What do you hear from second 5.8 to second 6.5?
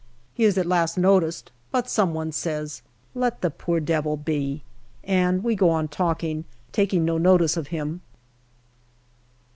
talking,